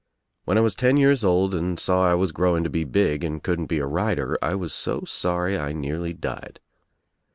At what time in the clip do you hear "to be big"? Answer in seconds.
2.63-3.23